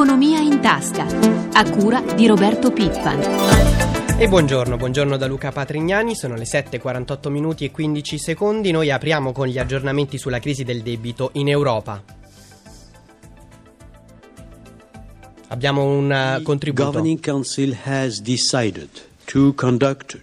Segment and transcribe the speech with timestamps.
[0.00, 1.04] Economia in tasca,
[1.52, 3.20] a cura di Roberto Pippan.
[4.16, 9.32] E buongiorno, buongiorno da Luca Patrignani, sono le 7.48 minuti e 15 secondi, noi apriamo
[9.32, 12.02] con gli aggiornamenti sulla crisi del debito in Europa.
[15.48, 16.82] Abbiamo un uh, contributo.
[16.82, 18.88] The Governing Council has decided
[19.26, 20.18] to conduct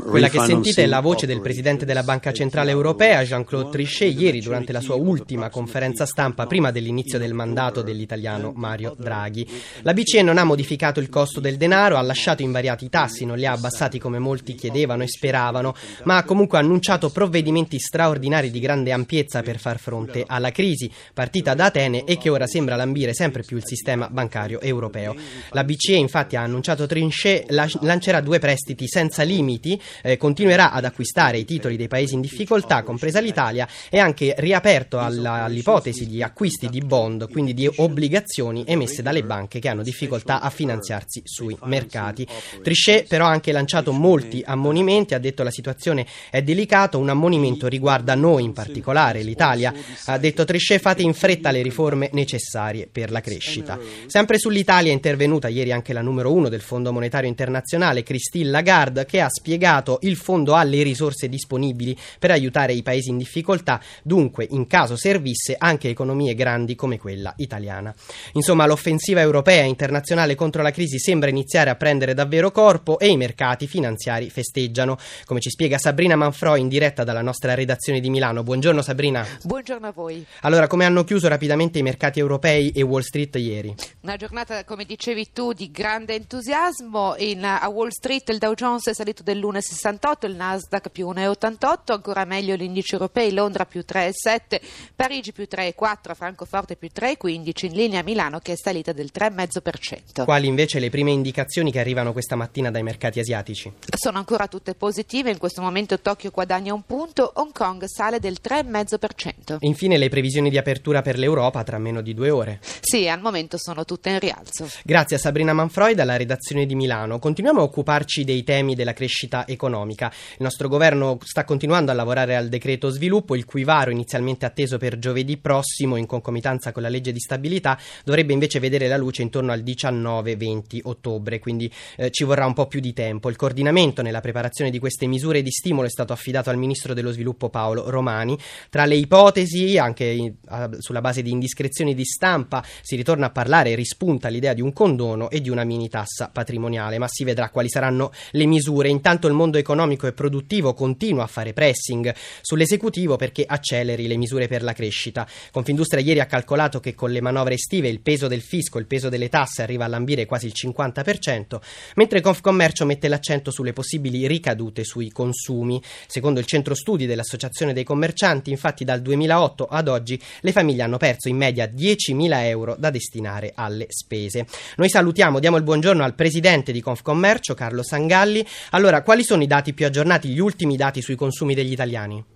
[0.00, 4.40] quella che sentite è la voce del presidente della Banca Centrale Europea, Jean-Claude Trichet, ieri
[4.40, 9.46] durante la sua ultima conferenza stampa prima dell'inizio del mandato dell'italiano Mario Draghi.
[9.82, 13.36] La BCE non ha modificato il costo del denaro, ha lasciato invariati i tassi, non
[13.36, 18.60] li ha abbassati come molti chiedevano e speravano, ma ha comunque annunciato provvedimenti straordinari di
[18.60, 23.12] grande ampiezza per far fronte alla crisi, partita da Atene e che ora sembra lambire
[23.12, 25.14] sempre più il sistema bancario europeo.
[25.50, 30.84] La BCE infatti ha annunciato Trichet lancerà due prestiti prestiti senza limiti, eh, continuerà ad
[30.84, 36.22] acquistare i titoli dei paesi in difficoltà, compresa l'Italia, e anche riaperto alla, all'ipotesi di
[36.22, 41.56] acquisti di bond, quindi di obbligazioni emesse dalle banche che hanno difficoltà a finanziarsi sui
[41.64, 42.26] mercati.
[42.62, 47.66] Trichet però ha anche lanciato molti ammonimenti, ha detto la situazione è delicata, un ammonimento
[47.66, 49.74] riguarda noi in particolare, l'Italia.
[50.06, 53.78] Ha detto Trichet fate in fretta le riforme necessarie per la crescita.
[54.06, 58.50] Sempre sull'Italia è intervenuta ieri anche la numero uno del Fondo Monetario Internazionale, Cristina Christine
[58.50, 63.16] Lagarde che ha spiegato il fondo ha le risorse disponibili per aiutare i paesi in
[63.16, 67.94] difficoltà, dunque in caso servisse anche economie grandi come quella italiana.
[68.32, 73.08] Insomma, l'offensiva europea e internazionale contro la crisi sembra iniziare a prendere davvero corpo e
[73.08, 78.10] i mercati finanziari festeggiano, come ci spiega Sabrina Manfroi in diretta dalla nostra redazione di
[78.10, 78.42] Milano.
[78.42, 79.26] Buongiorno Sabrina.
[79.42, 80.24] Buongiorno a voi.
[80.42, 83.74] Allora, come hanno chiuso rapidamente i mercati europei e Wall Street ieri?
[84.00, 87.14] Una giornata, come dicevi tu, di grande entusiasmo.
[87.18, 92.24] In, a Wall Street il Dow Jones è salito dell'1,68, il Nasdaq più 1,88, ancora
[92.24, 94.60] meglio gli indici europei, Londra più 3,7,
[94.94, 100.24] Parigi più 3,4, Francoforte più 3,15, in linea Milano che è salita del 3,5%.
[100.24, 103.72] Quali invece le prime indicazioni che arrivano questa mattina dai mercati asiatici?
[103.96, 108.38] Sono ancora tutte positive, in questo momento Tokyo guadagna un punto, Hong Kong sale del
[108.42, 109.58] 3,5%.
[109.60, 112.58] Infine le previsioni di apertura per l'Europa tra meno di due ore.
[112.80, 114.68] Sì, al momento sono tutte in rialzo.
[114.82, 117.20] Grazie a Sabrina Manfroi dalla redazione di Milano.
[117.20, 120.10] Continuiamo a occuparci dei temi della crescita economica.
[120.32, 124.78] Il nostro governo sta continuando a lavorare al decreto sviluppo, il cui varo inizialmente atteso
[124.78, 129.22] per giovedì prossimo in concomitanza con la legge di stabilità dovrebbe invece vedere la luce
[129.22, 133.28] intorno al 19-20 ottobre, quindi eh, ci vorrà un po' più di tempo.
[133.28, 137.12] Il coordinamento nella preparazione di queste misure di stimolo è stato affidato al ministro dello
[137.12, 138.38] sviluppo Paolo Romani.
[138.70, 143.30] Tra le ipotesi, anche in, a, sulla base di indiscrezioni di stampa, si ritorna a
[143.30, 147.24] parlare e rispunta l'idea di un condono e di una mini tassa patrimoniale, ma si
[147.24, 148.88] vedrà quali saranno le misure.
[148.88, 154.48] Intanto il mondo economico e produttivo continua a fare pressing sull'esecutivo perché acceleri le misure
[154.48, 155.26] per la crescita.
[155.50, 159.08] Confindustria ieri ha calcolato che con le manovre estive il peso del fisco, il peso
[159.08, 161.60] delle tasse arriva a lambire quasi il 50%,
[161.96, 165.80] mentre Confcommercio mette l'accento sulle possibili ricadute sui consumi.
[166.06, 170.96] Secondo il centro studi dell'Associazione dei commercianti, infatti dal 2008 ad oggi le famiglie hanno
[170.96, 174.46] perso in media 10.000 euro da destinare alle spese.
[174.76, 178.46] Noi salutiamo, diamo il buongiorno al presidente di Confcommercio, Carlo Sangalli, Galli.
[178.70, 182.33] Allora, quali sono i dati più aggiornati, gli ultimi dati sui consumi degli italiani?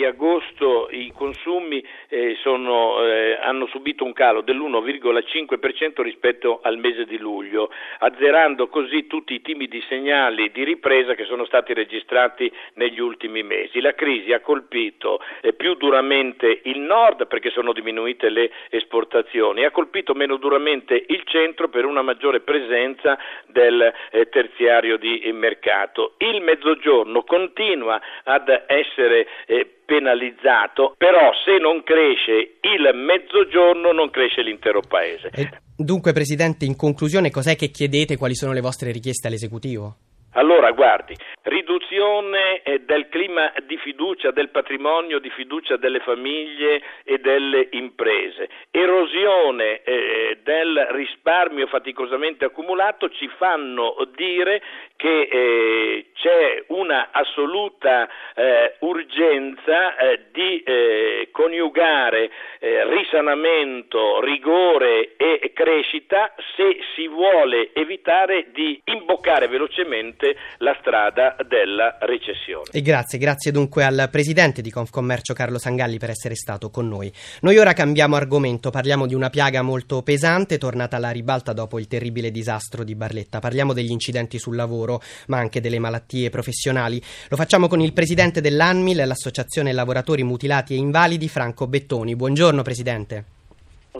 [0.00, 7.04] Di agosto i consumi eh, sono, eh, hanno subito un calo dell'1,5% rispetto al mese
[7.04, 12.98] di luglio, azzerando così tutti i timidi segnali di ripresa che sono stati registrati negli
[12.98, 13.82] ultimi mesi.
[13.82, 19.70] La crisi ha colpito eh, più duramente il nord perché sono diminuite le esportazioni, ha
[19.70, 23.18] colpito meno duramente il centro per una maggiore presenza
[23.48, 26.14] del eh, terziario di mercato.
[26.16, 34.40] Il mezzogiorno continua ad essere eh, penalizzato, però se non cresce il mezzogiorno non cresce
[34.40, 35.30] l'intero paese.
[35.34, 39.96] E dunque Presidente, in conclusione cos'è che chiedete, quali sono le vostre richieste all'esecutivo?
[40.34, 47.18] Allora, guardi, riduzione eh, del clima di fiducia del patrimonio, di fiducia delle famiglie e
[47.18, 54.62] delle imprese, erosione eh, del risparmio faticosamente accumulato ci fanno dire
[54.96, 58.08] che eh, c'è una assoluta
[58.80, 59.94] urgenza
[60.30, 60.62] di
[61.30, 62.30] coniugare
[62.60, 72.64] risanamento, rigore e crescita se si vuole evitare di imboccare velocemente la strada della recessione.
[72.72, 77.12] E grazie, grazie dunque al presidente di Confcommercio Carlo Sangalli per essere stato con noi.
[77.40, 81.86] Noi ora cambiamo argomento, parliamo di una piaga molto pesante tornata alla ribalta dopo il
[81.86, 83.38] terribile disastro di Barletta.
[83.38, 87.02] Parliamo degli incidenti sul lavoro, ma anche delle malattie professionali.
[87.28, 92.16] Lo facciamo con il presidente dell'ANMIL, l'Associazione Lavoratori Mutilati e Invalidi, Franco Bettoni.
[92.16, 93.39] Buongiorno presidente.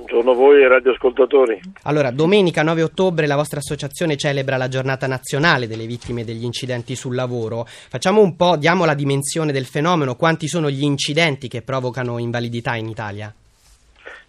[0.01, 1.61] Buongiorno a voi radioascoltatori.
[1.83, 6.97] Allora, domenica 9 ottobre la vostra associazione celebra la giornata nazionale delle vittime degli incidenti
[6.97, 7.65] sul lavoro.
[7.67, 12.77] Facciamo un po', diamo la dimensione del fenomeno, quanti sono gli incidenti che provocano invalidità
[12.77, 13.33] in Italia?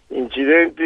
[0.08, 0.84] Incidenti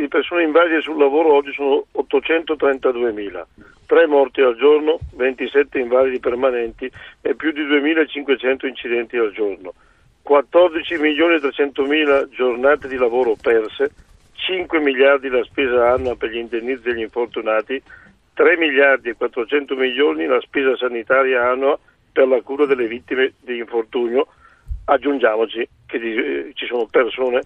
[0.00, 3.42] di persone invalide sul lavoro oggi sono 832.000,
[3.84, 6.90] 3 morti al giorno, 27 invalidi permanenti
[7.20, 9.74] e più di 2.500 incidenti al giorno.
[10.26, 13.92] 14 milioni e 300 mila giornate di lavoro perse,
[14.32, 17.80] 5 miliardi la spesa annua per gli indennizzi degli infortunati,
[18.34, 21.78] 3 miliardi e 400 milioni la spesa sanitaria annua
[22.12, 24.26] per la cura delle vittime di infortunio.
[24.86, 27.42] Aggiungiamoci che eh, ci sono persone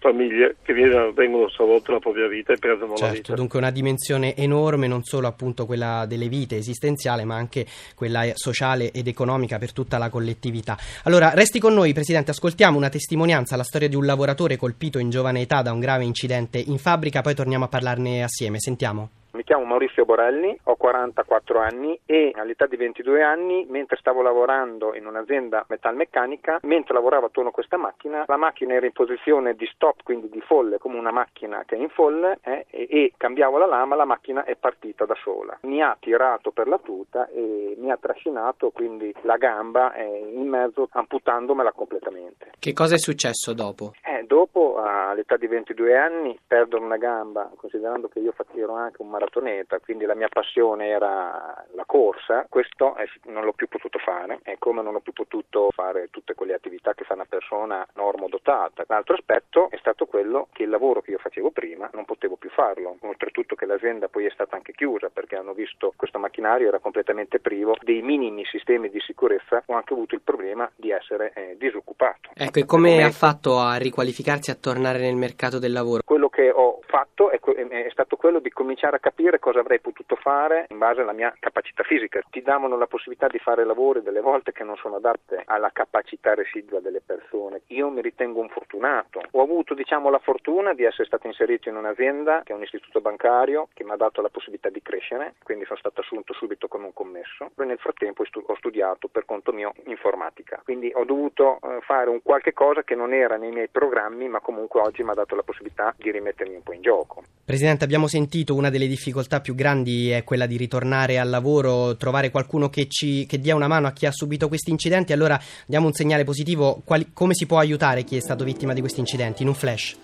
[0.00, 3.34] famiglie che vengono stravolte la propria vita e perdono certo, la vita.
[3.34, 8.90] Dunque una dimensione enorme, non solo appunto quella delle vite esistenziale, ma anche quella sociale
[8.92, 10.76] ed economica per tutta la collettività.
[11.04, 15.10] Allora, resti con noi, Presidente, ascoltiamo una testimonianza, la storia di un lavoratore colpito in
[15.10, 18.58] giovane età da un grave incidente in fabbrica, poi torniamo a parlarne assieme.
[18.58, 19.10] Sentiamo.
[19.32, 24.94] Mi chiamo Maurizio Borelli, ho 44 anni e all'età di 22 anni, mentre stavo lavorando
[24.96, 29.66] in un'azienda metalmeccanica, mentre lavoravo attorno a questa macchina, la macchina era in posizione di
[29.72, 33.56] stop, quindi di folle, come una macchina che è in folle, eh, e, e, cambiavo
[33.56, 35.56] la lama, la macchina è partita da sola.
[35.62, 40.48] Mi ha tirato per la tuta e mi ha trascinato quindi la gamba eh, in
[40.48, 42.50] mezzo, amputandomela completamente.
[42.58, 43.92] Che cosa è successo dopo?
[44.04, 49.08] Eh, dopo, all'età di 22 anni, perdo una gamba, considerando che io ero anche un
[49.20, 54.56] maratoneta, quindi la mia passione era la corsa, questo non l'ho più potuto fare e
[54.58, 58.84] come non ho più potuto fare tutte quelle attività che fa una persona normodotata.
[58.88, 62.48] L'altro aspetto è stato quello che il lavoro che io facevo prima non potevo più
[62.50, 66.78] farlo, oltretutto che l'azienda poi è stata anche chiusa perché hanno visto questo macchinario era
[66.78, 71.56] completamente privo dei minimi sistemi di sicurezza, ho anche avuto il problema di essere eh,
[71.58, 72.30] disoccupato.
[72.34, 76.02] Ecco, e come ha fatto a riqualificarsi, a tornare nel mercato del lavoro?
[76.04, 79.09] Quello che ho fatto è, è stato quello di cominciare a capire
[79.50, 82.20] cosa avrei potuto fare in base alla mia capacità fisica.
[82.30, 86.34] Ti davano la possibilità di fare lavori delle volte che non sono adatte alla capacità
[86.34, 87.62] residua delle persone.
[87.68, 89.22] Io mi ritengo un fortunato.
[89.32, 93.00] Ho avuto diciamo, la fortuna di essere stato inserito in un'azienda che è un istituto
[93.00, 96.86] bancario che mi ha dato la possibilità di crescere, quindi sono stato assunto subito come
[96.86, 97.50] un commesso.
[97.54, 100.60] Poi nel frattempo ho studiato per conto mio informatica.
[100.62, 104.40] Quindi ho dovuto eh, fare un qualche cosa che non era nei miei programmi, ma
[104.40, 107.22] comunque oggi mi ha dato la possibilità di rimettermi un po' in gioco.
[107.44, 108.99] Presidente, abbiamo sentito una delle difficoltà
[109.40, 113.68] più grandi è quella di ritornare al lavoro, trovare qualcuno che, ci, che dia una
[113.68, 115.12] mano a chi ha subito questi incidenti.
[115.12, 116.82] Allora diamo un segnale positivo.
[116.84, 119.42] Quali, come si può aiutare chi è stato vittima di questi incidenti?
[119.42, 119.96] In un flash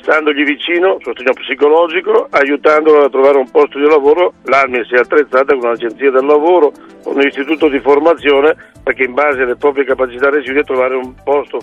[0.00, 5.54] standogli vicino, sostegno psicologico, aiutandolo a trovare un posto di lavoro, l'ARMI si è attrezzata
[5.54, 10.28] con un'agenzia del lavoro, con un istituto di formazione perché in base alle proprie capacità
[10.30, 11.58] residue trovare un posto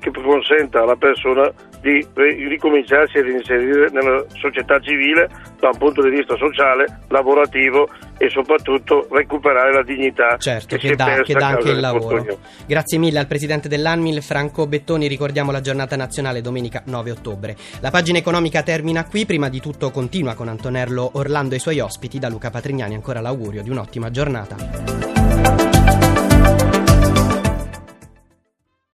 [0.00, 2.04] che consenta alla persona di
[2.48, 5.28] ricominciarsi ad inserire nella società civile
[5.60, 10.96] da un punto di vista sociale, lavorativo e soprattutto recuperare la dignità certo, che, che,
[10.96, 12.38] dà, che dà anche il lavoro.
[12.66, 17.56] Grazie mille al presidente dell'ANMIL Franco Bettoni, ricordiamo la giornata nazionale domenica 9 ottobre.
[17.80, 21.78] La pagina economica termina qui, prima di tutto continua con Antonello Orlando e i suoi
[21.78, 25.15] ospiti, da Luca Patrignani ancora l'augurio di un'ottima giornata.